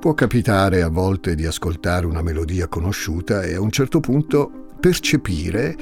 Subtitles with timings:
[0.00, 5.76] Può capitare a volte di ascoltare una melodia conosciuta e a un certo punto percepire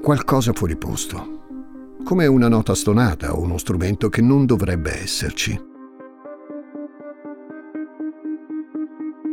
[0.00, 5.60] qualcosa fuori posto, come una nota stonata o uno strumento che non dovrebbe esserci.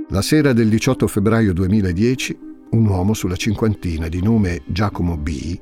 [0.10, 5.60] La sera del 18 febbraio 2010 un uomo sulla cinquantina di nome Giacomo B.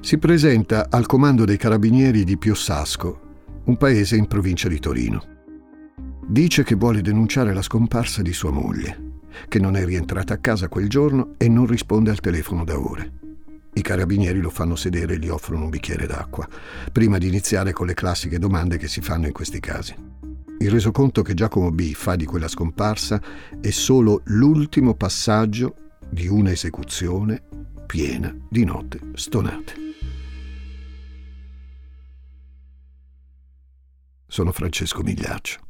[0.00, 3.20] si presenta al comando dei carabinieri di Piossasco,
[3.64, 5.39] un paese in provincia di Torino.
[6.30, 9.14] Dice che vuole denunciare la scomparsa di sua moglie,
[9.48, 13.12] che non è rientrata a casa quel giorno e non risponde al telefono da ore.
[13.72, 16.48] I carabinieri lo fanno sedere e gli offrono un bicchiere d'acqua,
[16.92, 19.92] prima di iniziare con le classiche domande che si fanno in questi casi.
[20.60, 23.20] Il resoconto che Giacomo B fa di quella scomparsa
[23.60, 25.74] è solo l'ultimo passaggio
[26.08, 27.42] di un'esecuzione
[27.86, 29.74] piena di note stonate.
[34.28, 35.69] Sono Francesco Migliaccio.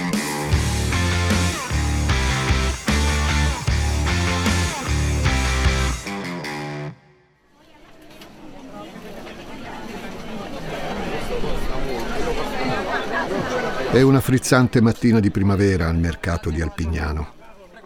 [13.91, 17.33] È una frizzante mattina di primavera al mercato di Alpignano.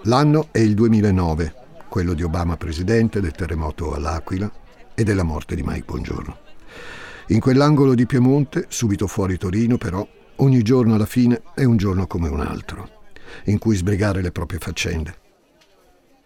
[0.04, 1.54] L'anno è il 2009,
[1.90, 4.50] quello di Obama presidente, del terremoto all'Aquila
[4.94, 6.38] e della morte di Mike Bongiorno.
[7.30, 12.06] In quell'angolo di Piemonte, subito fuori Torino, però, ogni giorno alla fine è un giorno
[12.06, 12.88] come un altro,
[13.46, 15.16] in cui sbrigare le proprie faccende.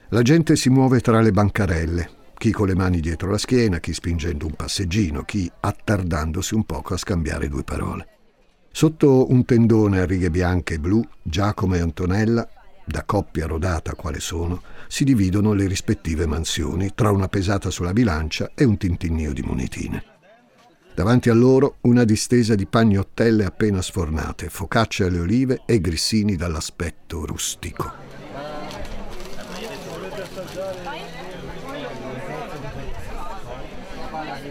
[0.09, 3.93] La gente si muove tra le bancarelle, chi con le mani dietro la schiena, chi
[3.93, 8.18] spingendo un passeggino, chi attardandosi un poco a scambiare due parole.
[8.71, 12.47] Sotto un tendone a righe bianche e blu, Giacomo e Antonella,
[12.85, 18.51] da coppia rodata quale sono, si dividono le rispettive mansioni tra una pesata sulla bilancia
[18.55, 20.03] e un tintinnio di monetine.
[20.95, 27.25] Davanti a loro una distesa di pagnottelle appena sfornate, focacce alle olive e grissini dall'aspetto
[27.25, 28.08] rustico.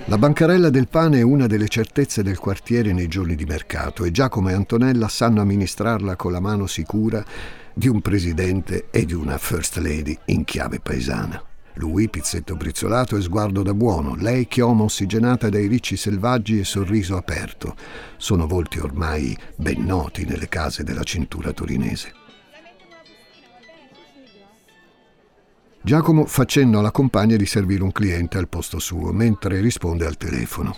[0.09, 4.11] La bancarella del pane è una delle certezze del quartiere nei giorni di mercato e
[4.11, 7.23] Giacomo e Antonella sanno amministrarla con la mano sicura
[7.75, 11.43] di un presidente e di una first lady in chiave paesana.
[11.75, 17.19] Lui, pizzetto brizzolato e sguardo da buono, lei chioma ossigenata dai ricci selvaggi e sorriso
[17.19, 17.77] aperto.
[18.17, 22.18] Sono volti ormai ben noti nelle case della cintura torinese.
[25.89, 30.19] Giacomo fa cenno alla compagna di servire un cliente al posto suo mentre risponde al
[30.19, 30.77] telefono.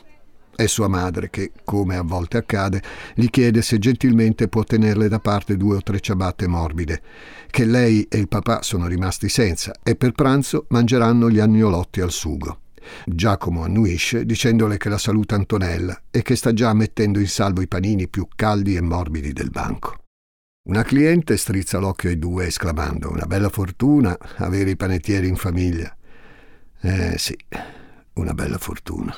[0.54, 2.80] È sua madre che, come a volte accade,
[3.16, 7.02] gli chiede se gentilmente può tenerle da parte due o tre ciabatte morbide,
[7.50, 12.12] che lei e il papà sono rimasti senza e per pranzo mangeranno gli agnolotti al
[12.12, 12.60] sugo.
[13.04, 17.66] Giacomo annuisce dicendole che la saluta Antonella e che sta già mettendo in salvo i
[17.66, 19.99] panini più caldi e morbidi del banco.
[20.70, 25.92] Una cliente strizza l'occhio ai due esclamando una bella fortuna avere i panettieri in famiglia.
[26.80, 27.36] Eh sì,
[28.12, 29.12] una bella fortuna.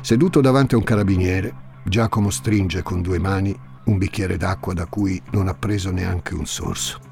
[0.00, 1.52] Seduto davanti a un carabiniere,
[1.84, 6.46] Giacomo stringe con due mani un bicchiere d'acqua da cui non ha preso neanche un
[6.46, 7.05] sorso.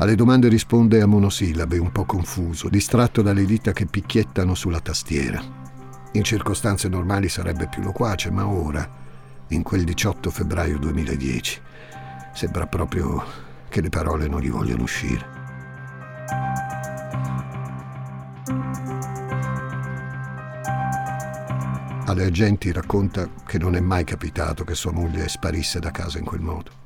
[0.00, 5.42] Alle domande risponde a monosillabe, un po' confuso, distratto dalle dita che picchiettano sulla tastiera.
[6.12, 8.88] In circostanze normali sarebbe più loquace, ma ora,
[9.48, 11.60] in quel 18 febbraio 2010,
[12.32, 13.24] sembra proprio
[13.68, 15.26] che le parole non gli vogliono uscire.
[22.06, 26.24] Alle agenti racconta che non è mai capitato che sua moglie sparisse da casa in
[26.24, 26.77] quel modo.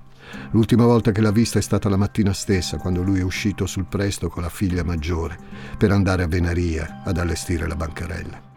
[0.53, 3.87] L'ultima volta che l'ha vista è stata la mattina stessa, quando lui è uscito sul
[3.87, 5.39] presto con la figlia maggiore
[5.77, 8.51] per andare a Venaria ad allestire la bancarella.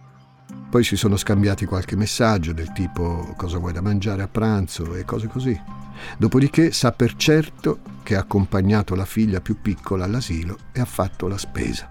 [0.70, 5.06] Poi si sono scambiati qualche messaggio del tipo cosa vuoi da mangiare a pranzo e
[5.06, 5.58] cose così.
[6.18, 11.28] Dopodiché sa per certo che ha accompagnato la figlia più piccola all'asilo e ha fatto
[11.28, 11.90] la spesa.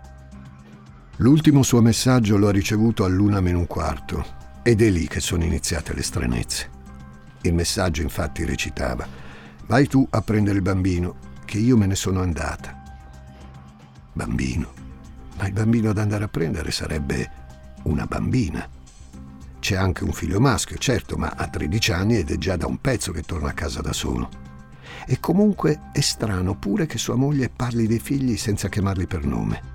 [1.19, 5.44] L'ultimo suo messaggio lo ha ricevuto all'una meno un quarto ed è lì che sono
[5.44, 6.69] iniziate le stranezze.
[7.43, 9.24] Il messaggio infatti recitava
[9.66, 11.16] Vai tu a prendere il bambino,
[11.46, 12.82] che io me ne sono andata.
[14.12, 14.72] Bambino?
[15.38, 17.31] Ma il bambino da andare a prendere sarebbe
[17.84, 18.69] una bambina.
[19.58, 22.78] C'è anche un figlio maschio, certo, ma ha 13 anni ed è già da un
[22.78, 24.28] pezzo che torna a casa da solo.
[25.06, 29.74] E comunque è strano pure che sua moglie parli dei figli senza chiamarli per nome.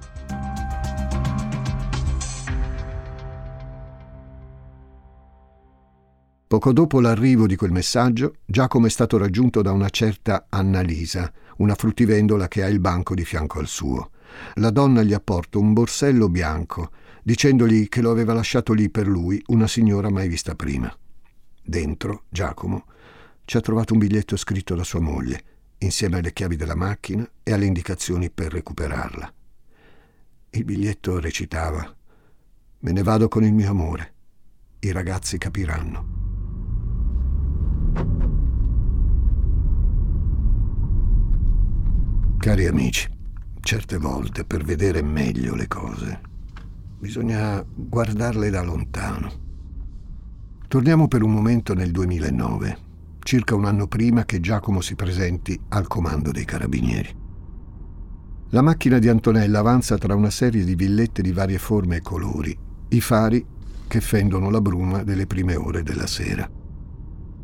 [6.59, 11.73] Poco dopo l'arrivo di quel messaggio, Giacomo è stato raggiunto da una certa Annalisa, una
[11.73, 14.11] fruttivendola che ha il banco di fianco al suo.
[14.56, 16.91] La donna gli ha portato un borsello bianco,
[17.23, 20.94] dicendogli che lo aveva lasciato lì per lui una signora mai vista prima.
[21.63, 22.88] Dentro, Giacomo
[23.45, 25.44] ci ha trovato un biglietto scritto da sua moglie,
[25.77, 29.33] insieme alle chiavi della macchina e alle indicazioni per recuperarla.
[30.50, 31.95] Il biglietto recitava
[32.79, 34.13] Me ne vado con il mio amore.
[34.79, 36.29] I ragazzi capiranno.
[42.39, 43.06] Cari amici,
[43.59, 46.21] certe volte per vedere meglio le cose
[47.00, 49.31] bisogna guardarle da lontano.
[50.68, 52.77] Torniamo per un momento nel 2009,
[53.19, 57.15] circa un anno prima che Giacomo si presenti al comando dei carabinieri.
[58.51, 62.57] La macchina di Antonella avanza tra una serie di villette di varie forme e colori,
[62.89, 63.45] i fari
[63.88, 66.58] che fendono la bruma delle prime ore della sera.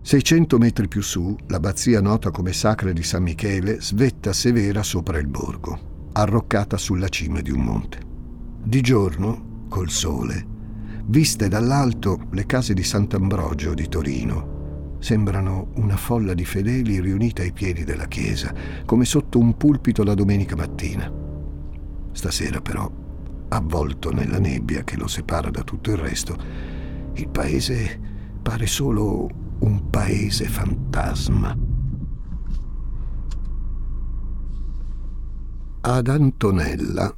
[0.06, 5.26] 600 metri più su, l'abbazia nota come Sacra di San Michele svetta severa sopra il
[5.26, 8.02] borgo, arroccata sulla cima di un monte.
[8.62, 10.46] Di giorno, col sole,
[11.06, 17.52] viste dall'alto le case di Sant'Ambrogio di Torino, sembrano una folla di fedeli riunita ai
[17.52, 18.54] piedi della chiesa,
[18.86, 21.12] come sotto un pulpito la domenica mattina.
[22.12, 22.88] Stasera però,
[23.48, 26.38] avvolto nella nebbia che lo separa da tutto il resto,
[27.14, 28.00] il paese
[28.44, 31.58] pare solo un paese fantasma.
[35.82, 37.16] Ad Antonella,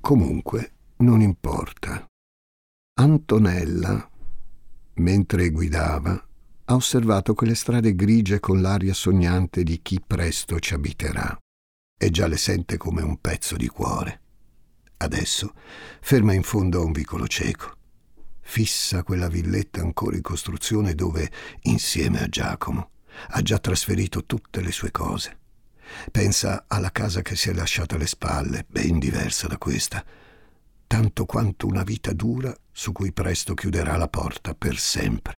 [0.00, 2.06] comunque, non importa.
[2.94, 4.10] Antonella,
[4.94, 6.26] mentre guidava,
[6.64, 11.36] ha osservato quelle strade grigie con l'aria sognante di chi presto ci abiterà
[11.96, 14.20] e già le sente come un pezzo di cuore.
[14.98, 15.52] Adesso
[16.00, 17.80] ferma in fondo a un vicolo cieco
[18.52, 21.30] fissa quella villetta ancora in costruzione dove,
[21.62, 22.90] insieme a Giacomo,
[23.28, 25.38] ha già trasferito tutte le sue cose.
[26.10, 30.04] Pensa alla casa che si è lasciata alle spalle, ben diversa da questa,
[30.86, 35.32] tanto quanto una vita dura su cui presto chiuderà la porta per sempre.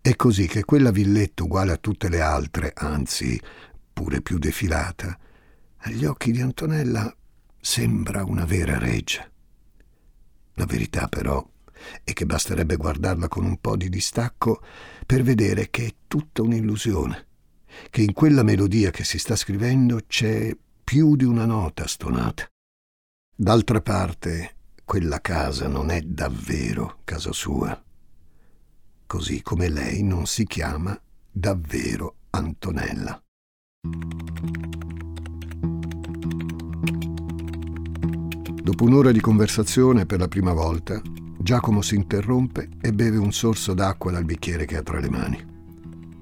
[0.00, 3.38] È così che quella villetta uguale a tutte le altre, anzi
[3.92, 5.18] pure più defilata,
[5.76, 7.14] agli occhi di Antonella
[7.60, 9.30] sembra una vera reggia.
[10.54, 11.46] La verità però
[12.02, 14.62] e che basterebbe guardarla con un po' di distacco
[15.06, 17.26] per vedere che è tutta un'illusione,
[17.90, 22.46] che in quella melodia che si sta scrivendo c'è più di una nota stonata.
[23.36, 27.82] D'altra parte, quella casa non è davvero casa sua,
[29.06, 30.98] così come lei non si chiama
[31.30, 33.20] davvero Antonella.
[38.62, 41.00] Dopo un'ora di conversazione per la prima volta,
[41.44, 45.38] Giacomo si interrompe e beve un sorso d'acqua dal bicchiere che ha tra le mani.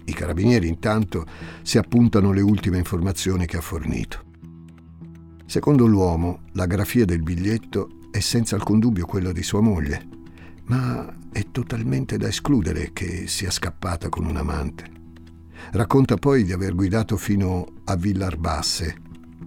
[0.07, 1.25] I carabinieri intanto
[1.63, 4.25] si appuntano le ultime informazioni che ha fornito.
[5.47, 10.09] Secondo l'uomo, la grafia del biglietto è senza alcun dubbio quella di sua moglie,
[10.65, 14.91] ma è totalmente da escludere che sia scappata con un amante.
[15.71, 18.97] Racconta poi di aver guidato fino a Villarbasse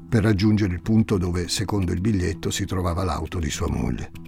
[0.07, 4.25] per raggiungere il punto dove, secondo il biglietto, si trovava l'auto di sua moglie.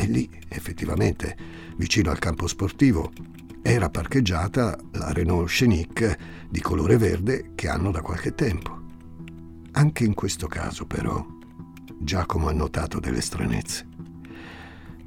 [0.00, 1.36] E lì, effettivamente,
[1.76, 3.12] vicino al campo sportivo,
[3.60, 6.16] era parcheggiata la Renault Scenic
[6.48, 8.80] di colore verde che hanno da qualche tempo.
[9.72, 11.22] Anche in questo caso, però,
[11.98, 13.86] Giacomo ha notato delle stranezze.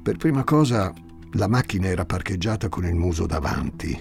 [0.00, 0.94] Per prima cosa,
[1.32, 4.00] la macchina era parcheggiata con il muso davanti,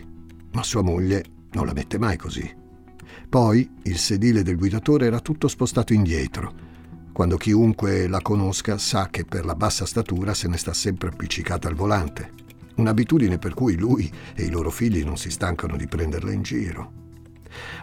[0.52, 2.48] ma sua moglie non la mette mai così.
[3.28, 6.73] Poi il sedile del guidatore era tutto spostato indietro
[7.14, 11.68] quando chiunque la conosca sa che per la bassa statura se ne sta sempre appiccicata
[11.68, 12.32] al volante.
[12.76, 16.92] Un'abitudine per cui lui e i loro figli non si stancano di prenderla in giro.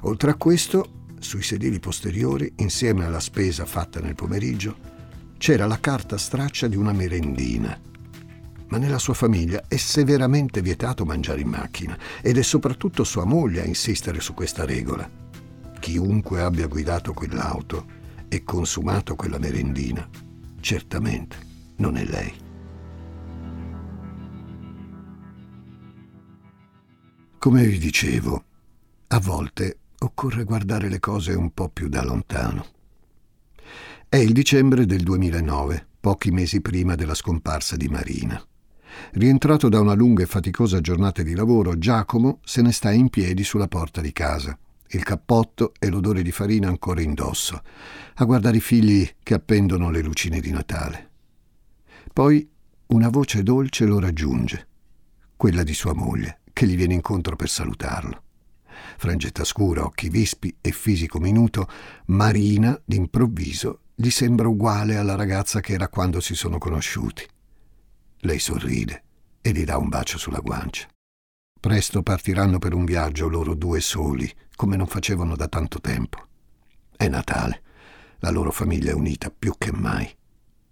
[0.02, 4.76] Oltre a questo, sui sedili posteriori, insieme alla spesa fatta nel pomeriggio,
[5.38, 7.78] c'era la carta straccia di una merendina.
[8.66, 13.62] Ma nella sua famiglia è severamente vietato mangiare in macchina ed è soprattutto sua moglie
[13.62, 15.08] a insistere su questa regola.
[15.78, 17.98] Chiunque abbia guidato quell'auto
[18.32, 20.08] e consumato quella merendina,
[20.60, 21.36] certamente
[21.76, 22.32] non è lei.
[27.38, 28.44] Come vi dicevo,
[29.08, 32.66] a volte occorre guardare le cose un po' più da lontano.
[34.08, 38.40] È il dicembre del 2009, pochi mesi prima della scomparsa di Marina.
[39.12, 43.42] Rientrato da una lunga e faticosa giornata di lavoro, Giacomo se ne sta in piedi
[43.42, 44.56] sulla porta di casa
[44.90, 47.62] il cappotto e l'odore di farina ancora indosso,
[48.14, 51.10] a guardare i figli che appendono le lucine di Natale.
[52.12, 52.48] Poi
[52.88, 54.66] una voce dolce lo raggiunge,
[55.36, 58.22] quella di sua moglie, che gli viene incontro per salutarlo.
[58.96, 61.68] Frangetta scura, occhi vispi e fisico minuto,
[62.06, 67.24] Marina, d'improvviso, gli sembra uguale alla ragazza che era quando si sono conosciuti.
[68.20, 69.02] Lei sorride
[69.40, 70.86] e gli dà un bacio sulla guancia.
[71.60, 76.26] Presto partiranno per un viaggio loro due soli, come non facevano da tanto tempo.
[76.96, 77.62] È Natale,
[78.20, 80.10] la loro famiglia è unita più che mai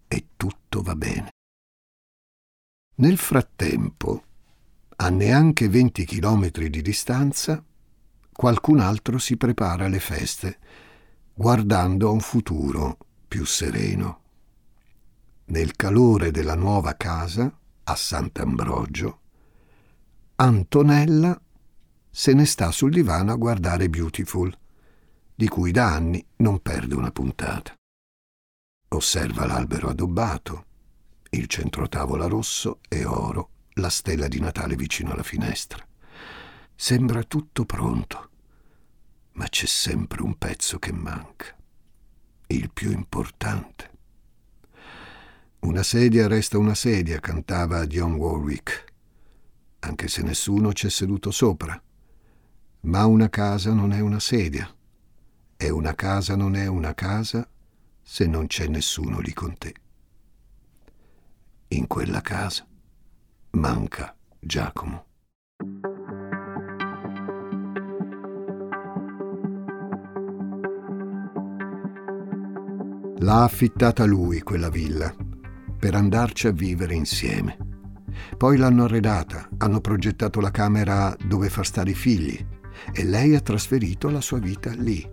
[0.09, 1.29] e tutto va bene.
[2.97, 4.23] Nel frattempo,
[4.97, 7.63] a neanche 20 chilometri di distanza,
[8.33, 10.59] qualcun altro si prepara alle feste,
[11.35, 12.97] guardando a un futuro
[13.29, 14.21] più sereno.
[15.45, 17.55] Nel calore della nuova casa,
[17.85, 19.21] a Sant'Ambrogio,
[20.41, 21.37] Antonella
[22.09, 24.57] se ne sta sul divano a guardare Beautiful,
[25.35, 27.75] di cui da anni non perde una puntata.
[28.91, 30.67] Osserva l'albero addobbato,
[31.31, 35.85] il centrotavola rosso e oro, la stella di Natale vicino alla finestra.
[36.73, 38.31] Sembra tutto pronto,
[39.33, 41.47] ma c'è sempre un pezzo che manca,
[42.47, 43.91] il più importante.
[45.61, 48.87] Una sedia resta una sedia, cantava Dionne Warwick,
[49.81, 51.81] anche se nessuno c'è seduto sopra.
[52.81, 54.73] Ma una casa non è una sedia,
[55.57, 57.49] e una casa non è una casa
[58.03, 59.75] se non c'è nessuno lì con te
[61.69, 62.67] in quella casa
[63.51, 65.05] manca Giacomo.
[73.21, 75.15] L'ha affittata lui quella villa
[75.79, 77.68] per andarci a vivere insieme.
[78.37, 82.45] Poi l'hanno arredata, hanno progettato la camera dove far stare i figli
[82.93, 85.09] e lei ha trasferito la sua vita lì.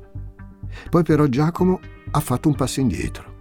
[0.89, 1.79] Poi però Giacomo
[2.12, 3.33] ha fatto un passo indietro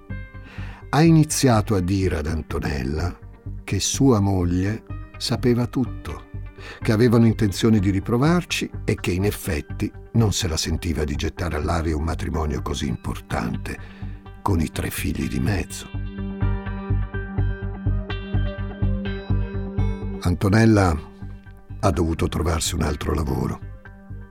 [0.94, 3.18] ha iniziato a dire ad Antonella
[3.64, 4.84] che sua moglie
[5.18, 6.26] sapeva tutto,
[6.80, 11.56] che avevano intenzione di riprovarci e che in effetti non se la sentiva di gettare
[11.56, 13.76] all'aria un matrimonio così importante,
[14.40, 16.03] con i tre figli di mezzo.
[20.26, 20.98] Antonella
[21.80, 23.60] ha dovuto trovarsi un altro lavoro,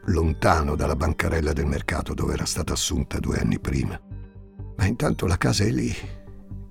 [0.06, 4.02] lontano dalla bancarella del mercato dove era stata assunta due anni prima.
[4.76, 5.96] Ma intanto la casa è lì,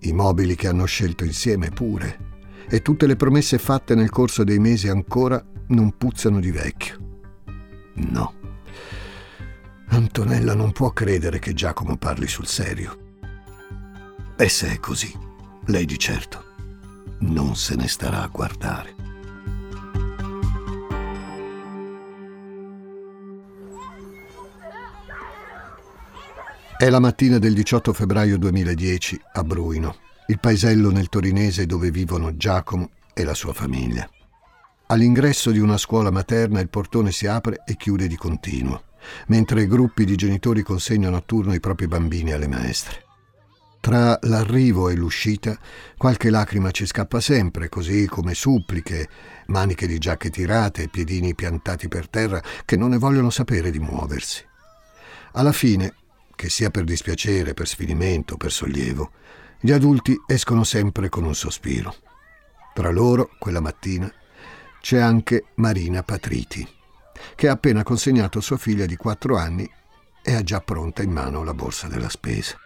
[0.01, 2.31] i mobili che hanno scelto insieme pure,
[2.69, 6.99] e tutte le promesse fatte nel corso dei mesi ancora non puzzano di vecchio.
[7.95, 8.35] No.
[9.91, 12.99] Antonella non può credere che Giacomo parli sul serio.
[14.37, 15.17] E se è così,
[15.67, 16.51] lei di certo
[17.21, 19.02] non se ne starà a guardare.
[26.83, 32.37] È la mattina del 18 febbraio 2010 a Bruino, il paesello nel torinese dove vivono
[32.37, 34.11] Giacomo e la sua famiglia.
[34.89, 38.83] All'ingresso di una scuola materna il portone si apre e chiude di continuo,
[39.29, 43.05] mentre gruppi di genitori consegnano a turno i propri bambini alle maestre.
[43.79, 45.57] Tra l'arrivo e l'uscita
[45.97, 49.09] qualche lacrima ci scappa sempre, così come suppliche,
[49.47, 54.45] maniche di giacche tirate, piedini piantati per terra che non ne vogliono sapere di muoversi.
[55.35, 55.95] Alla fine
[56.35, 59.11] che sia per dispiacere, per sfinimento, per sollievo,
[59.61, 61.95] gli adulti escono sempre con un sospiro.
[62.75, 64.13] Tra loro, quella mattina,
[64.81, 66.67] c'è anche Marina Patriti,
[67.37, 69.71] che ha appena consegnato sua figlia di quattro anni
[70.23, 72.57] e ha già pronta in mano la borsa della spesa.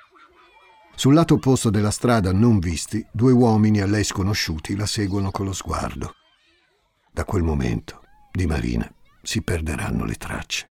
[0.94, 5.44] Sul lato opposto della strada, non visti, due uomini a lei sconosciuti la seguono con
[5.44, 6.14] lo sguardo.
[7.12, 8.90] Da quel momento di Marina
[9.22, 10.68] si perderanno le tracce.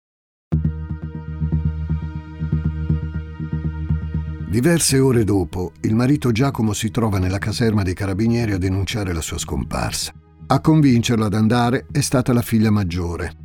[4.56, 9.20] Diverse ore dopo, il marito Giacomo si trova nella caserma dei carabinieri a denunciare la
[9.20, 10.14] sua scomparsa.
[10.48, 13.36] A convincerlo ad andare è stata la figlia maggiore,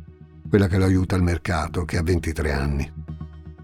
[0.47, 2.93] quella che lo aiuta al mercato, che ha 23 anni.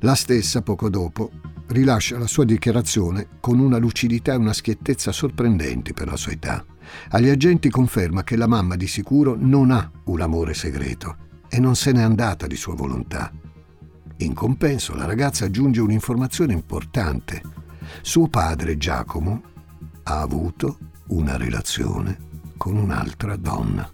[0.02, 1.32] La stessa, poco dopo,
[1.68, 6.66] rilascia la sua dichiarazione con una lucidità e una schiettezza sorprendenti per la sua età.
[7.12, 11.16] Agli agenti conferma che la mamma di sicuro non ha un amore segreto
[11.48, 13.32] e non se n'è andata di sua volontà.
[14.18, 17.42] In compenso la ragazza aggiunge un'informazione importante.
[18.02, 19.42] Suo padre Giacomo
[20.04, 22.18] ha avuto una relazione
[22.58, 23.90] con un'altra donna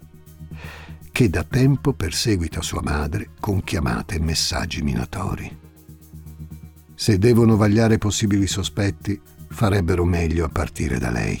[1.14, 5.58] che da tempo perseguita sua madre con chiamate e messaggi minatori.
[6.92, 11.40] Se devono vagliare possibili sospetti, farebbero meglio a partire da lei.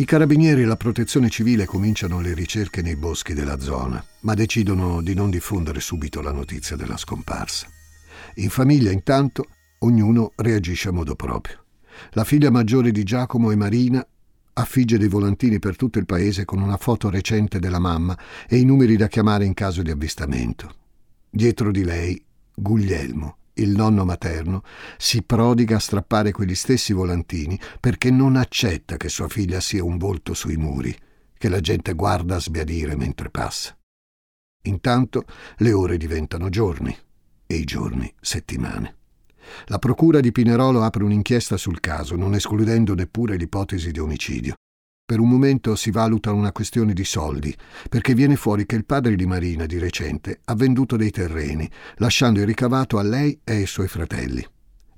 [0.00, 5.02] I carabinieri e la protezione civile cominciano le ricerche nei boschi della zona, ma decidono
[5.02, 7.66] di non diffondere subito la notizia della scomparsa.
[8.36, 9.46] In famiglia, intanto,
[9.80, 11.64] ognuno reagisce a modo proprio.
[12.10, 14.06] La figlia maggiore di Giacomo e Marina
[14.52, 18.16] affigge dei volantini per tutto il paese con una foto recente della mamma
[18.48, 20.76] e i numeri da chiamare in caso di avvistamento.
[21.28, 22.24] Dietro di lei,
[22.54, 24.62] Guglielmo, il nonno materno,
[24.96, 29.98] si prodiga a strappare quegli stessi volantini perché non accetta che sua figlia sia un
[29.98, 30.96] volto sui muri,
[31.36, 33.76] che la gente guarda a sbiadire mentre passa.
[34.62, 35.24] Intanto
[35.58, 36.96] le ore diventano giorni
[37.46, 38.96] e i giorni settimane.
[39.66, 44.54] La procura di Pinerolo apre un'inchiesta sul caso, non escludendo neppure l'ipotesi di omicidio.
[45.08, 47.56] Per un momento si valuta una questione di soldi,
[47.88, 52.40] perché viene fuori che il padre di Marina di recente ha venduto dei terreni, lasciando
[52.40, 54.46] il ricavato a lei e ai suoi fratelli.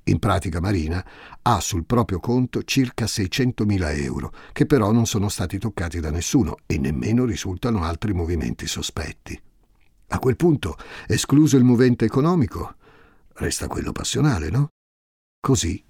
[0.06, 1.06] In pratica Marina
[1.42, 6.56] ha sul proprio conto circa 600.000 euro, che però non sono stati toccati da nessuno
[6.66, 9.40] e nemmeno risultano altri movimenti sospetti.
[10.08, 10.76] A quel punto,
[11.06, 12.74] escluso il movente economico,
[13.34, 14.70] resta quello passionale, no?
[15.38, 15.80] Così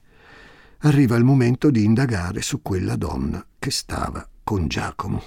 [0.83, 5.23] arriva il momento di indagare su quella donna che stava con Giacomo.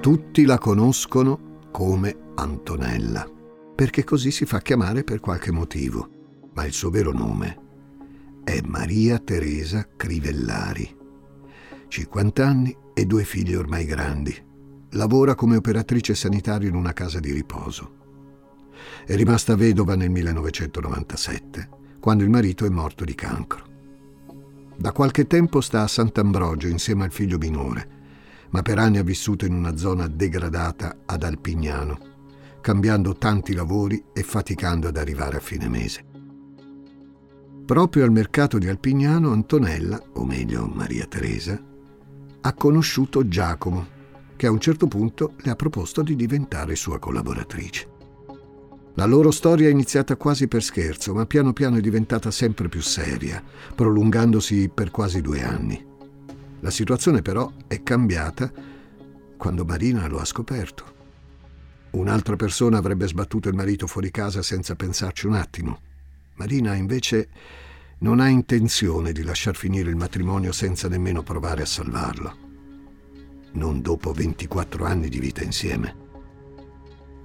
[0.00, 3.26] Tutti la conoscono come Antonella,
[3.74, 7.64] perché così si fa chiamare per qualche motivo, ma il suo vero nome
[8.44, 10.94] è Maria Teresa Crivellari.
[11.88, 14.34] 50 anni e due figli ormai grandi.
[14.90, 17.94] Lavora come operatrice sanitaria in una casa di riposo.
[19.04, 23.64] È rimasta vedova nel 1997, quando il marito è morto di cancro.
[24.76, 27.88] Da qualche tempo sta a Sant'Ambrogio insieme al figlio minore,
[28.50, 31.98] ma per anni ha vissuto in una zona degradata ad Alpignano,
[32.60, 36.04] cambiando tanti lavori e faticando ad arrivare a fine mese.
[37.64, 41.60] Proprio al mercato di Alpignano Antonella, o meglio Maria Teresa,
[42.40, 43.84] ha conosciuto Giacomo,
[44.36, 47.94] che a un certo punto le ha proposto di diventare sua collaboratrice.
[48.96, 52.80] La loro storia è iniziata quasi per scherzo, ma piano piano è diventata sempre più
[52.80, 53.42] seria,
[53.74, 55.84] prolungandosi per quasi due anni.
[56.60, 58.50] La situazione però è cambiata
[59.36, 60.94] quando Marina lo ha scoperto.
[61.90, 65.78] Un'altra persona avrebbe sbattuto il marito fuori casa senza pensarci un attimo.
[66.36, 67.28] Marina invece
[67.98, 72.44] non ha intenzione di lasciar finire il matrimonio senza nemmeno provare a salvarlo
[73.56, 76.05] non dopo 24 anni di vita insieme.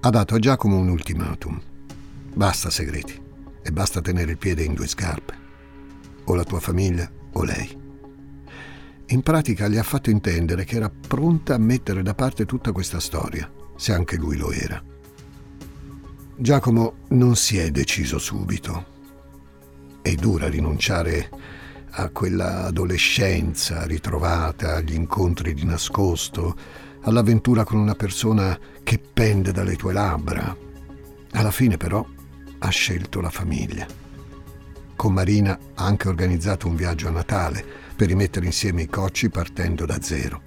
[0.04, 1.62] Ha dato a Giacomo un ultimatum.
[2.34, 3.22] Basta segreti
[3.62, 5.38] e basta tenere il piede in due scarpe.
[6.24, 7.80] O la tua famiglia o lei.
[9.06, 13.00] In pratica gli ha fatto intendere che era pronta a mettere da parte tutta questa
[13.00, 14.84] storia, se anche lui lo era.
[16.36, 18.86] Giacomo non si è deciso subito.
[20.02, 21.30] È dura rinunciare
[21.92, 26.56] a quella adolescenza ritrovata, agli incontri di nascosto,
[27.02, 30.56] all'avventura con una persona che pende dalle tue labbra.
[31.32, 32.06] Alla fine però
[32.60, 33.88] ha scelto la famiglia.
[34.96, 37.66] Con Marina ha anche organizzato un viaggio a Natale
[37.96, 40.42] per rimettere insieme i cocci partendo da zero.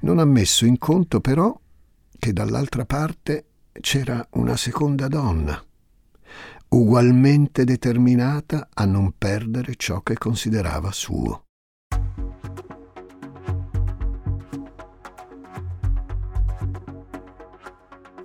[0.00, 1.58] Non ha messo in conto però
[2.18, 3.46] che dall'altra parte
[3.80, 5.62] c'era una seconda donna,
[6.68, 11.47] ugualmente determinata a non perdere ciò che considerava suo.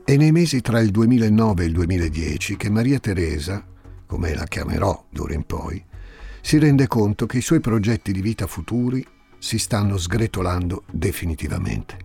[0.06, 3.66] È nei mesi tra il 2009 e il 2010 che Maria Teresa,
[4.06, 5.82] come la chiamerò d'ora in poi,
[6.42, 9.06] si rende conto che i suoi progetti di vita futuri
[9.40, 11.98] si stanno sgretolando definitivamente.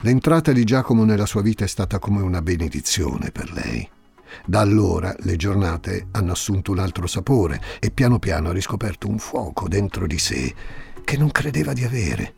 [0.00, 3.88] L'entrata di Giacomo nella sua vita è stata come una benedizione per lei.
[4.44, 9.18] Da allora le giornate hanno assunto un altro sapore e piano piano ha riscoperto un
[9.18, 10.52] fuoco dentro di sé
[11.04, 12.34] che non credeva di avere.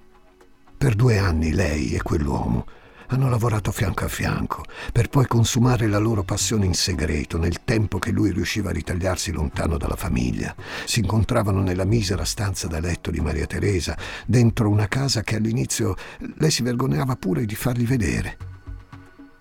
[0.77, 2.67] Per due anni lei e quell'uomo
[3.09, 7.99] hanno lavorato fianco a fianco per poi consumare la loro passione in segreto nel tempo
[7.99, 10.55] che lui riusciva a ritagliarsi lontano dalla famiglia.
[10.85, 15.95] Si incontravano nella misera stanza da letto di Maria Teresa, dentro una casa che all'inizio
[16.37, 18.37] lei si vergognava pure di fargli vedere.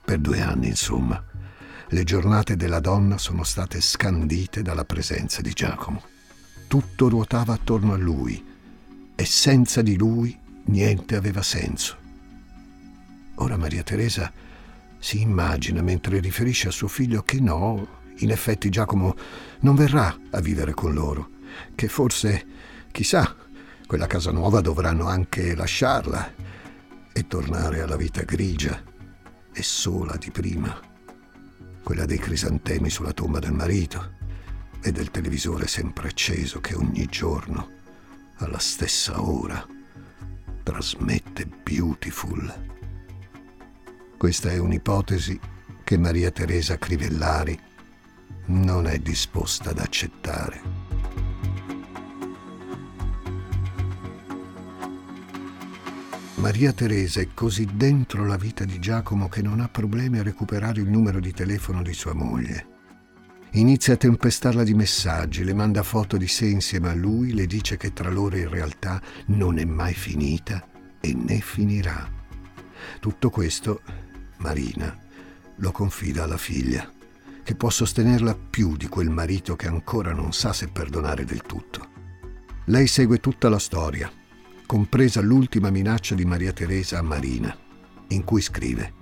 [0.04, 1.22] Per due anni, insomma,
[1.90, 6.02] le giornate della donna sono state scandite dalla presenza di Giacomo.
[6.68, 8.44] Tutto ruotava attorno a lui
[9.16, 12.07] e senza di lui niente aveva senso.
[13.40, 14.32] Ora Maria Teresa
[15.00, 19.16] si immagina mentre riferisce a suo figlio che no, in effetti Giacomo
[19.60, 21.30] non verrà a vivere con loro,
[21.76, 22.46] che forse,
[22.92, 23.36] chissà,
[23.86, 26.34] quella casa nuova dovranno anche lasciarla
[27.14, 28.84] e tornare alla vita grigia
[29.54, 30.80] e sola di prima,
[31.84, 34.16] quella dei crisantemi sulla tomba del marito
[34.82, 37.70] e del televisore sempre acceso che ogni giorno,
[38.38, 39.66] alla stessa ora,
[40.64, 42.77] trasmette Beautiful.
[44.18, 45.40] Questa è un'ipotesi
[45.84, 47.58] che Maria Teresa Crivellari
[48.48, 50.60] non è disposta ad accettare.
[56.36, 60.82] Maria Teresa è così dentro la vita di Giacomo che non ha problemi a recuperare
[60.82, 62.66] il numero di telefono di sua moglie.
[63.52, 67.78] Inizia a tempestarla di messaggi, le manda foto di sé insieme a lui, le dice
[67.78, 70.68] che tra loro in realtà non è mai finita
[71.00, 72.16] e né finirà.
[73.00, 73.82] Tutto questo
[74.38, 75.06] Marina
[75.58, 76.92] lo confida alla figlia,
[77.44, 81.96] che può sostenerla più di quel marito che ancora non sa se perdonare del tutto.
[82.66, 84.12] Lei segue tutta la storia,
[84.66, 87.56] compresa l'ultima minaccia di Maria Teresa a Marina,
[88.10, 88.94] in cui scrive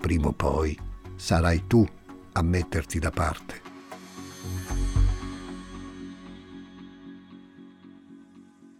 [0.00, 0.78] Prima o poi
[1.16, 1.86] sarai tu
[2.32, 3.66] a metterti da parte.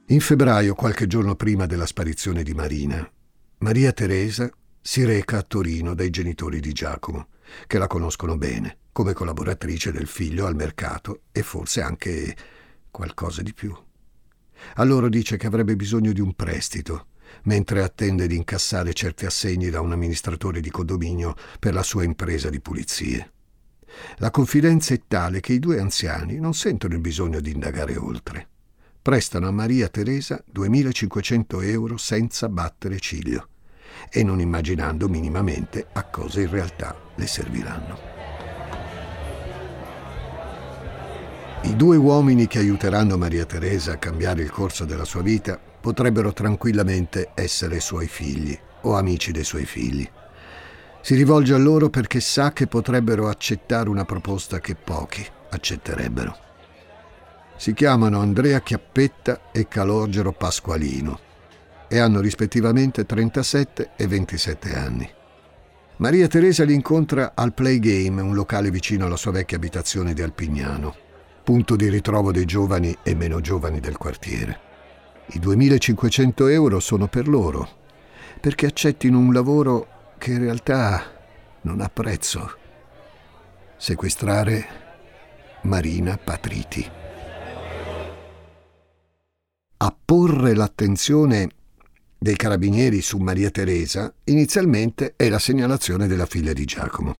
[0.06, 3.06] In febbraio, qualche giorno prima della sparizione di Marina,
[3.58, 4.50] Maria Teresa
[4.90, 7.26] si reca a Torino dai genitori di Giacomo,
[7.66, 12.34] che la conoscono bene, come collaboratrice del figlio al mercato e forse anche
[12.90, 13.76] qualcosa di più.
[14.76, 17.08] A loro dice che avrebbe bisogno di un prestito,
[17.42, 22.48] mentre attende di incassare certi assegni da un amministratore di condominio per la sua impresa
[22.48, 23.32] di pulizie.
[24.16, 28.48] La confidenza è tale che i due anziani non sentono il bisogno di indagare oltre.
[29.02, 33.48] Prestano a Maria Teresa 2500 euro senza battere ciglio
[34.10, 37.98] e non immaginando minimamente a cosa in realtà le serviranno.
[41.62, 46.32] I due uomini che aiuteranno Maria Teresa a cambiare il corso della sua vita potrebbero
[46.32, 50.08] tranquillamente essere suoi figli o amici dei suoi figli.
[51.00, 56.36] Si rivolge a loro perché sa che potrebbero accettare una proposta che pochi accetterebbero.
[57.56, 61.26] Si chiamano Andrea Chiappetta e Calogero Pasqualino
[61.88, 65.10] e hanno rispettivamente 37 e 27 anni.
[65.96, 71.06] Maria Teresa li incontra al Playgame, un locale vicino alla sua vecchia abitazione di Alpignano
[71.48, 74.60] punto di ritrovo dei giovani e meno giovani del quartiere.
[75.28, 77.66] I 2500 euro sono per loro,
[78.38, 81.04] perché accettino un lavoro che in realtà
[81.62, 82.54] non ha prezzo.
[83.78, 84.66] Sequestrare
[85.62, 86.86] Marina Patriti.
[89.78, 91.48] A porre l'attenzione
[92.18, 97.14] dei carabinieri su Maria Teresa inizialmente è la segnalazione della figlia di Giacomo.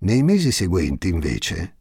[0.00, 1.76] Nei mesi seguenti, invece,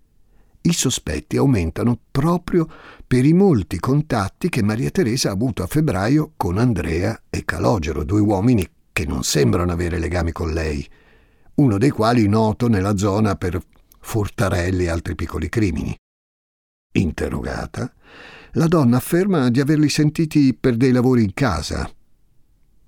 [0.61, 2.69] i sospetti aumentano proprio
[3.07, 8.03] per i molti contatti che Maria Teresa ha avuto a febbraio con Andrea e Calogero,
[8.03, 10.87] due uomini che non sembrano avere legami con lei,
[11.55, 13.59] uno dei quali noto nella zona per
[13.99, 15.95] furtarelli e altri piccoli crimini.
[16.93, 17.91] Interrogata,
[18.53, 21.89] la donna afferma di averli sentiti per dei lavori in casa,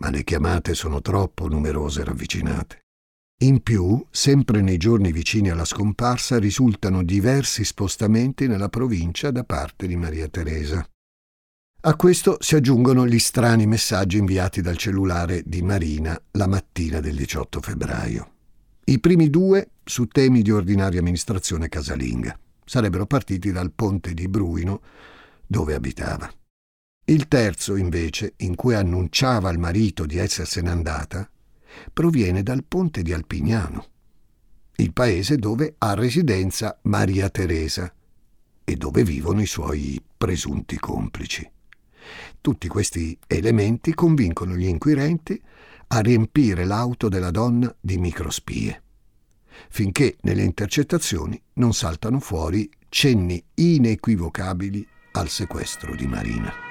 [0.03, 2.81] ma le chiamate sono troppo numerose e ravvicinate.
[3.43, 9.87] In più, sempre nei giorni vicini alla scomparsa, risultano diversi spostamenti nella provincia da parte
[9.87, 10.85] di Maria Teresa.
[11.85, 17.15] A questo si aggiungono gli strani messaggi inviati dal cellulare di Marina la mattina del
[17.15, 18.31] 18 febbraio.
[18.85, 22.37] I primi due su temi di ordinaria amministrazione casalinga.
[22.65, 24.81] Sarebbero partiti dal ponte di Bruino,
[25.47, 26.29] dove abitava.
[27.13, 31.29] Il terzo, invece, in cui annunciava al marito di essersene andata,
[31.93, 33.85] proviene dal ponte di Alpignano,
[34.77, 37.93] il paese dove ha residenza Maria Teresa
[38.63, 41.47] e dove vivono i suoi presunti complici.
[42.41, 45.39] Tutti questi elementi convincono gli inquirenti
[45.89, 48.81] a riempire l'auto della donna di microspie,
[49.69, 56.62] finché nelle intercettazioni non saltano fuori cenni inequivocabili al sequestro di Marina.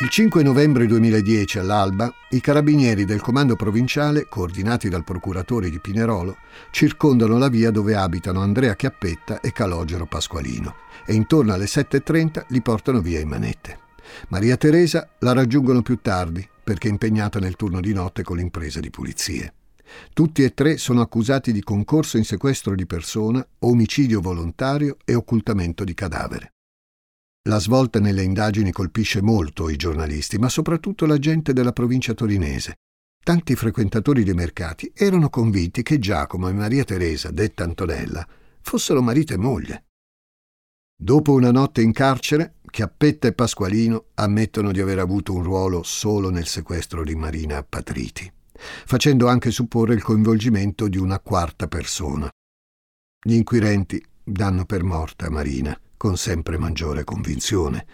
[0.00, 6.36] Il 5 novembre 2010 all'alba, i carabinieri del comando provinciale, coordinati dal procuratore di Pinerolo,
[6.70, 12.62] circondano la via dove abitano Andrea Chiappetta e Calogero Pasqualino e intorno alle 7.30 li
[12.62, 13.80] portano via in manette.
[14.28, 18.78] Maria Teresa la raggiungono più tardi perché è impegnata nel turno di notte con l'impresa
[18.78, 19.52] di pulizie.
[20.12, 25.82] Tutti e tre sono accusati di concorso in sequestro di persona, omicidio volontario e occultamento
[25.82, 26.52] di cadavere.
[27.48, 32.74] La svolta nelle indagini colpisce molto i giornalisti, ma soprattutto la gente della provincia torinese.
[33.22, 38.26] Tanti frequentatori dei mercati erano convinti che Giacomo e Maria Teresa, detta Antonella,
[38.60, 39.84] fossero marito e moglie.
[40.94, 46.28] Dopo una notte in carcere, Chiappetta e Pasqualino ammettono di aver avuto un ruolo solo
[46.28, 48.30] nel sequestro di Marina Patriti,
[48.84, 52.28] facendo anche supporre il coinvolgimento di una quarta persona.
[53.22, 57.86] Gli inquirenti danno per morta Marina con sempre maggiore convinzione,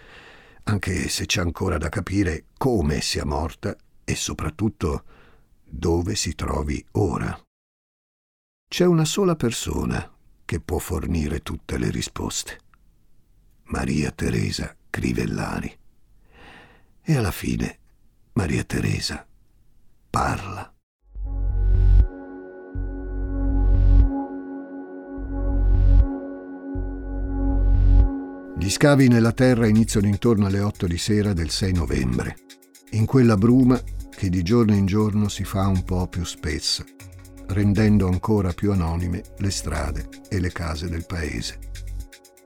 [0.63, 5.03] anche se c'è ancora da capire come sia morta e soprattutto
[5.65, 7.37] dove si trovi ora.
[8.67, 10.09] C'è una sola persona
[10.45, 12.59] che può fornire tutte le risposte.
[13.63, 15.77] Maria Teresa Crivellari.
[17.01, 17.79] E alla fine
[18.33, 19.25] Maria Teresa
[20.09, 20.74] parla.
[28.57, 32.37] Gli scavi nella terra iniziano intorno alle 8 di sera del 6 novembre,
[32.91, 36.85] in quella bruma che di giorno in giorno si fa un po' più spessa,
[37.47, 41.59] rendendo ancora più anonime le strade e le case del paese.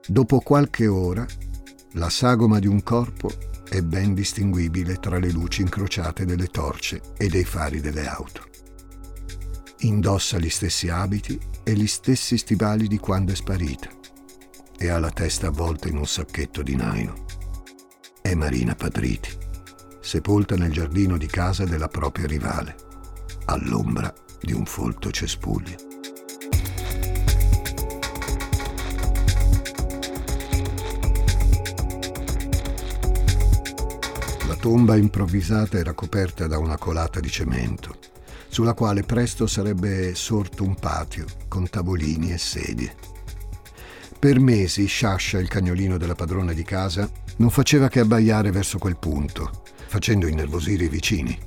[0.08, 1.24] Dopo qualche ora,
[1.94, 3.30] la sagoma di un corpo
[3.70, 8.48] è ben distinguibile tra le luci incrociate delle torce e dei fari delle auto.
[9.82, 13.98] Indossa gli stessi abiti e gli stessi stivali di quando è sparita
[14.82, 17.26] e ha la testa avvolta in un sacchetto di naino.
[18.22, 19.30] È Marina Padriti,
[20.00, 22.76] sepolta nel giardino di casa della propria rivale,
[23.46, 25.76] all'ombra di un folto cespuglio.
[34.48, 37.98] La tomba improvvisata era coperta da una colata di cemento,
[38.48, 43.09] sulla quale presto sarebbe sorto un patio con tavolini e sedie.
[44.20, 48.98] Per mesi Sciascia, il cagnolino della padrona di casa, non faceva che abbaiare verso quel
[48.98, 51.40] punto, facendo innervosire i vicini.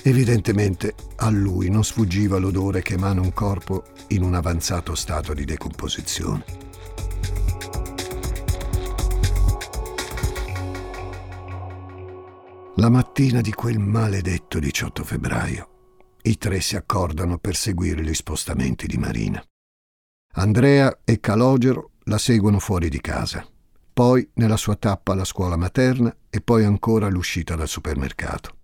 [0.00, 5.44] Evidentemente a lui non sfuggiva l'odore che emana un corpo in un avanzato stato di
[5.44, 6.44] decomposizione.
[12.76, 15.68] La mattina di quel maledetto 18 febbraio,
[16.22, 19.44] i tre si accordano per seguire gli spostamenti di Marina.
[20.36, 23.46] Andrea e Calogero la seguono fuori di casa,
[23.92, 28.56] poi nella sua tappa alla scuola materna e poi ancora all'uscita dal supermercato.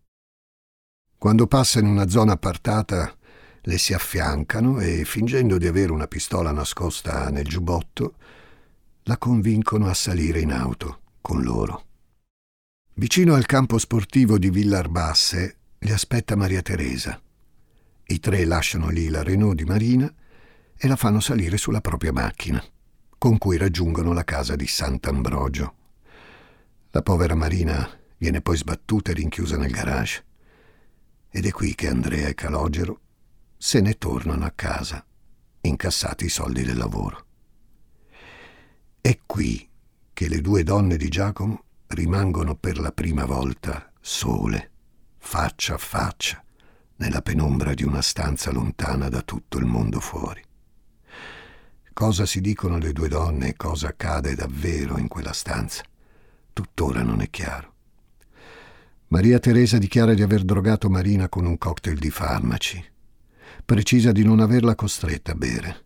[1.17, 3.15] Quando passa in una zona appartata,
[3.63, 8.15] le si affiancano e, fingendo di avere una pistola nascosta nel giubbotto,
[9.05, 11.85] la convincono a salire in auto con loro.
[12.95, 17.21] Vicino al campo sportivo di Villarbasse li aspetta Maria Teresa.
[18.05, 20.13] I tre lasciano lì la Renault di Marina
[20.77, 22.63] e la fanno salire sulla propria macchina
[23.21, 25.75] con cui raggiungono la casa di Sant'Ambrogio.
[26.91, 30.25] La povera Marina viene poi sbattuta e rinchiusa nel garage.
[31.29, 33.01] Ed è qui che Andrea e Calogero
[33.59, 35.05] se ne tornano a casa,
[35.61, 37.27] incassati i soldi del lavoro.
[39.03, 39.69] È qui
[40.15, 44.71] che le due donne di Giacomo rimangono per la prima volta sole,
[45.19, 46.43] faccia a faccia,
[46.97, 50.43] nella penombra di una stanza lontana da tutto il mondo fuori.
[51.93, 55.83] Cosa si dicono le due donne e cosa accade davvero in quella stanza?
[56.53, 57.75] Tuttora non è chiaro.
[59.09, 62.83] Maria Teresa dichiara di aver drogato Marina con un cocktail di farmaci.
[63.65, 65.85] Precisa di non averla costretta a bere,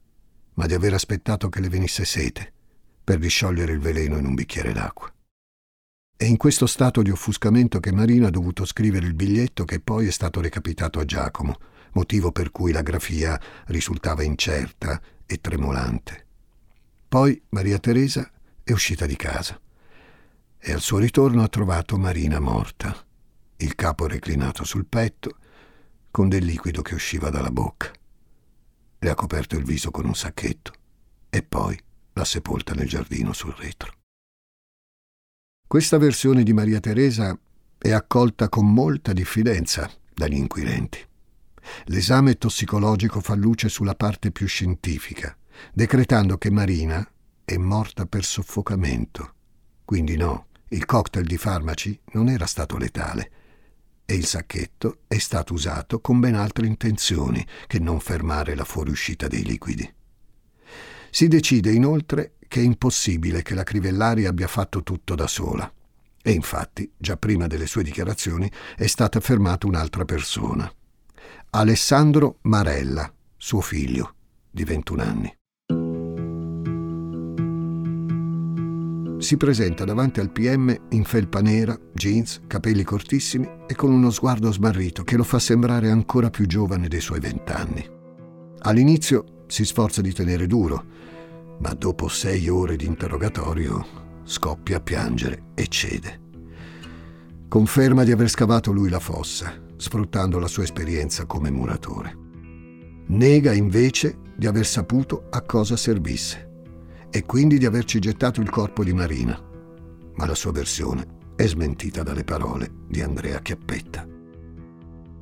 [0.55, 2.53] ma di aver aspettato che le venisse sete
[3.03, 5.13] per disciogliere il veleno in un bicchiere d'acqua.
[6.17, 10.07] È in questo stato di offuscamento che Marina ha dovuto scrivere il biglietto che poi
[10.07, 11.59] è stato recapitato a Giacomo,
[11.93, 16.27] motivo per cui la grafia risultava incerta e tremolante.
[17.09, 18.31] Poi Maria Teresa
[18.63, 19.61] è uscita di casa
[20.59, 22.97] e al suo ritorno ha trovato Marina morta,
[23.57, 25.37] il capo reclinato sul petto,
[26.11, 27.91] con del liquido che usciva dalla bocca.
[28.99, 30.73] Le ha coperto il viso con un sacchetto
[31.29, 31.79] e poi
[32.15, 33.93] l'ha sepolta nel giardino sul retro.
[35.67, 37.39] Questa versione di Maria Teresa
[37.77, 41.05] è accolta con molta diffidenza dagli inquirenti.
[41.87, 45.37] L'esame tossicologico fa luce sulla parte più scientifica,
[45.73, 47.07] decretando che Marina
[47.45, 49.35] è morta per soffocamento.
[49.85, 53.31] Quindi no, il cocktail di farmaci non era stato letale
[54.07, 59.29] e il sacchetto è stato usato con ben altre intenzioni che non fermare la fuoriuscita
[59.29, 59.93] dei liquidi.
[61.11, 65.73] Si decide inoltre che è impossibile che la Crivellari abbia fatto tutto da sola.
[66.23, 70.71] E infatti, già prima delle sue dichiarazioni, è stata fermata un'altra persona.
[71.57, 74.15] Alessandro Marella, suo figlio,
[74.51, 75.37] di 21 anni.
[79.19, 84.51] Si presenta davanti al PM in felpa nera, jeans, capelli cortissimi e con uno sguardo
[84.51, 87.89] smarrito che lo fa sembrare ancora più giovane dei suoi vent'anni.
[88.63, 90.85] All'inizio si sforza di tenere duro,
[91.61, 93.87] ma dopo sei ore di interrogatorio
[94.25, 96.21] scoppia a piangere e cede.
[97.47, 102.17] Conferma di aver scavato lui la fossa sfruttando la sua esperienza come muratore.
[103.07, 106.51] Nega invece di aver saputo a cosa servisse
[107.11, 109.41] e quindi di averci gettato il corpo di Marina,
[110.15, 111.07] ma la sua versione
[111.37, 114.07] è smentita dalle parole di Andrea Chiappetta.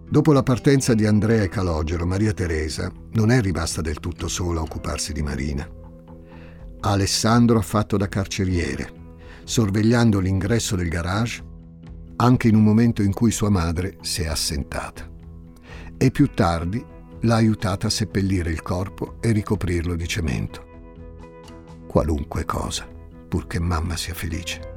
[0.09, 4.61] Dopo la partenza di Andrea e Calogero, Maria Teresa non è rimasta del tutto sola
[4.61, 5.67] a occuparsi di Marina.
[6.81, 8.91] Alessandro ha fatto da carceriere,
[9.45, 11.43] sorvegliando l'ingresso del garage
[12.23, 15.11] anche in un momento in cui sua madre si è assentata.
[15.99, 16.85] E più tardi
[17.23, 20.71] l'ha aiutata a seppellire il corpo e ricoprirlo di cemento.
[21.87, 22.87] Qualunque cosa,
[23.29, 24.71] purché mamma sia felice.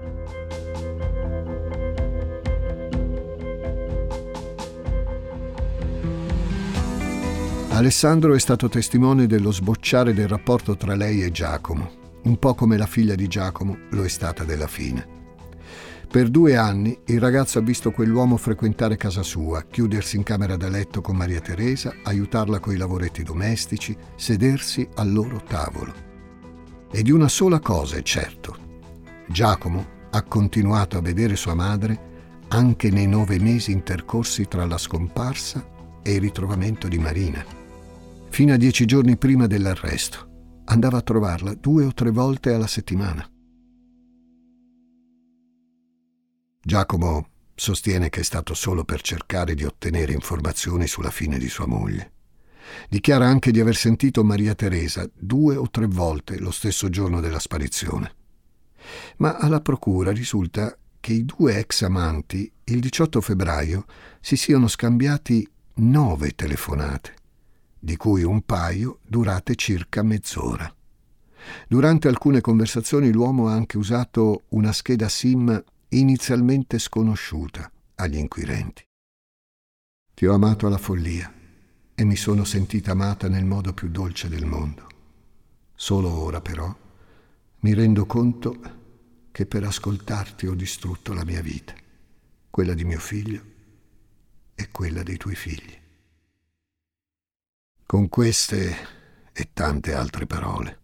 [7.69, 11.91] Alessandro è stato testimone dello sbocciare del rapporto tra lei e Giacomo,
[12.23, 15.14] un po' come la figlia di Giacomo lo è stata della fine.
[16.15, 20.69] Per due anni il ragazzo ha visto quell'uomo frequentare casa sua, chiudersi in camera da
[20.69, 25.93] letto con Maria Teresa, aiutarla coi lavoretti domestici, sedersi al loro tavolo.
[26.89, 28.56] E di una sola cosa è certo.
[29.28, 31.99] Giacomo ha continuato a vedere sua madre
[32.47, 35.67] anche nei nove mesi intercorsi tra la scomparsa
[36.01, 37.43] e il ritrovamento di Marina.
[38.30, 43.30] Fino a dieci giorni prima dell'arresto andava a trovarla due o tre volte alla settimana.
[46.67, 51.67] Giacomo sostiene che è stato solo per cercare di ottenere informazioni sulla fine di sua
[51.67, 52.13] moglie.
[52.89, 57.38] Dichiara anche di aver sentito Maria Teresa due o tre volte lo stesso giorno della
[57.38, 58.15] sparizione.
[59.17, 63.86] Ma alla procura risulta che i due ex amanti il 18 febbraio
[64.19, 67.13] si siano scambiati nove telefonate
[67.78, 70.73] di cui un paio durate circa mezz'ora.
[71.67, 78.83] Durante alcune conversazioni l'uomo ha anche usato una scheda SIM inizialmente sconosciuta agli inquirenti.
[80.13, 81.33] Ti ho amato alla follia
[81.93, 84.87] e mi sono sentita amata nel modo più dolce del mondo.
[85.73, 86.73] Solo ora però
[87.59, 88.83] mi rendo conto
[89.31, 91.73] che per ascoltarti ho distrutto la mia vita,
[92.49, 93.43] quella di mio figlio
[94.55, 95.77] e quella dei tuoi figli.
[97.85, 98.75] Con queste
[99.33, 100.79] e tante altre parole,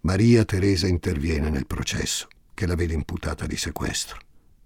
[0.00, 2.28] Maria Teresa interviene nel processo
[2.58, 4.18] che la vede imputata di sequestro,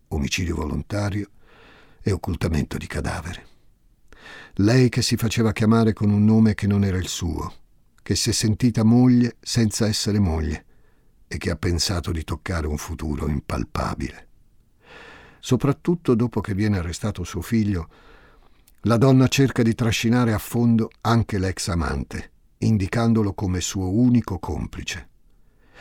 [0.08, 1.28] omicidio volontario
[2.00, 3.46] e occultamento di cadavere.
[4.54, 7.52] Lei che si faceva chiamare con un nome che non era il suo,
[8.02, 10.64] che si è sentita moglie senza essere moglie
[11.28, 14.28] e che ha pensato di toccare un futuro impalpabile.
[15.38, 17.90] Soprattutto dopo che viene arrestato suo figlio,
[18.84, 25.10] la donna cerca di trascinare a fondo anche l'ex amante, indicandolo come suo unico complice.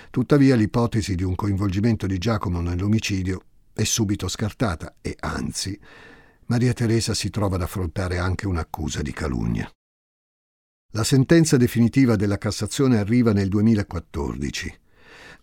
[0.10, 5.80] Tuttavia l'ipotesi di un coinvolgimento di Giacomo nell'omicidio è subito scartata e anzi
[6.48, 9.72] Maria Teresa si trova ad affrontare anche un'accusa di calunnia.
[10.94, 14.80] La sentenza definitiva della Cassazione arriva nel 2014.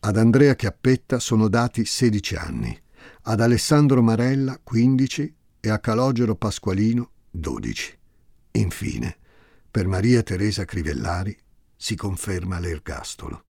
[0.00, 2.78] Ad Andrea Chiappetta sono dati 16 anni,
[3.22, 7.98] ad Alessandro Marella 15 e a Calogero Pasqualino 12.
[8.52, 9.16] Infine,
[9.70, 11.36] per Maria Teresa Crivellari
[11.74, 13.47] si conferma l'ergastolo.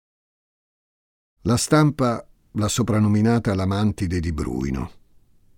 [1.46, 4.92] La stampa l'ha soprannominata l'amantide di Bruino,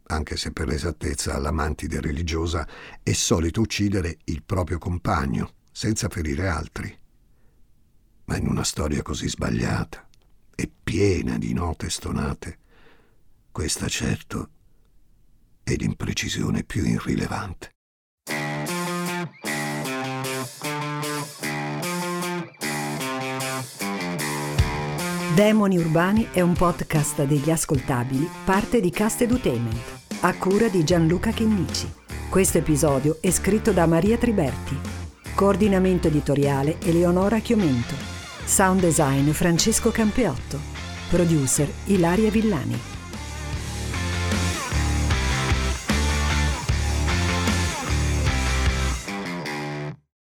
[0.03, 2.65] anche se per l'esattezza l'amantide religiosa
[3.03, 6.97] è solito uccidere il proprio compagno senza ferire altri.
[8.25, 10.07] Ma in una storia così sbagliata
[10.55, 12.59] e piena di note stonate,
[13.51, 14.49] questa certo
[15.63, 17.72] è l'imprecisione più irrilevante.
[25.33, 29.81] Demoni Urbani è un podcast degli ascoltabili, parte di Cast Edutainment,
[30.19, 31.91] a cura di Gianluca Chinnici.
[32.29, 34.77] Questo episodio è scritto da Maria Triberti.
[35.33, 37.95] Coordinamento editoriale Eleonora Chiomento.
[38.45, 40.59] Sound design Francesco Campeotto.
[41.09, 42.92] Producer Ilaria Villani.